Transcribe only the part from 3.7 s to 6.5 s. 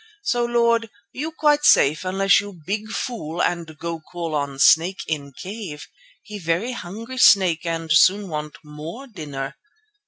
go call on snake in cave. He